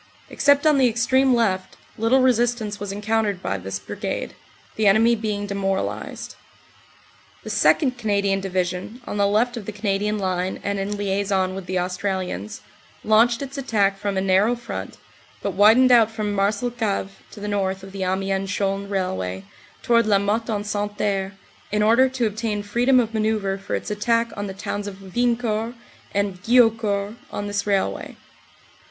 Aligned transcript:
Except 0.31 0.65
on 0.65 0.79
the 0.79 0.87
extreme 0.87 1.35
left, 1.35 1.77
little 1.95 2.23
resistance 2.23 2.79
was 2.79 2.91
encoutered 2.91 3.39
by 3.39 3.59
this 3.59 3.77
Brigade, 3.77 4.33
the 4.75 4.87
enemy 4.87 5.13
being 5.15 5.45
demoralized. 5.45 6.33
The 7.43 7.51
2nd. 7.51 7.99
Canadian 7.99 8.39
Division, 8.39 9.01
on 9.05 9.17
the 9.17 9.27
left 9.27 9.57
of 9.57 9.67
the 9.67 9.71
Canadian 9.71 10.17
line 10.17 10.59
and 10.63 10.79
in 10.79 10.89
liason 10.93 11.53
with 11.53 11.67
the 11.67 11.77
Australians, 11.77 12.61
launched 13.03 13.43
its 13.43 13.59
attack 13.59 13.95
from 13.99 14.17
a 14.17 14.21
narrow 14.21 14.55
front, 14.55 14.97
but 15.43 15.51
widened 15.51 15.91
out 15.91 16.09
from 16.09 16.33
Marcelcave 16.35 17.09
to 17.29 17.39
the 17.39 17.47
north 17.47 17.83
of 17.83 17.91
the 17.91 18.01
Amiens 18.03 18.49
Chaulnes 18.49 18.89
railway 18.89 19.43
toward 19.83 20.07
Lamotte 20.07 20.49
en 20.49 20.63
Santerre, 20.63 21.33
in 21.71 21.83
order 21.83 22.09
to 22.09 22.25
obtain 22.25 22.63
freedom 22.63 22.99
of 22.99 23.13
manoeuvre 23.13 23.59
for 23.59 23.75
its 23.75 23.91
attack 23.91 24.35
on 24.35 24.47
the 24.47 24.55
towns 24.55 24.87
of 24.87 25.13
Wiencourt 25.13 25.75
and 26.11 26.41
Guillaucourt 26.41 27.17
on 27.29 27.45
this 27.45 27.67
railway. 27.67 28.17